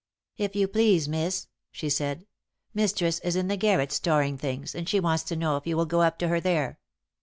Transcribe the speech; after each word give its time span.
"If 0.35 0.55
you 0.55 0.67
please, 0.67 1.07
Miss," 1.07 1.47
she 1.69 1.87
said, 1.87 2.25
"mistress 2.73 3.19
is 3.19 3.35
in 3.35 3.49
the 3.49 3.55
garret 3.55 3.91
storing 3.91 4.35
things, 4.35 4.73
and 4.73 4.89
she 4.89 4.99
wants 4.99 5.21
to 5.25 5.35
know 5.35 5.57
if 5.57 5.67
you 5.67 5.77
will 5.77 5.85
go 5.85 6.01
up 6.01 6.17
to 6.17 6.27
her 6.29 6.39
there?" 6.39 6.79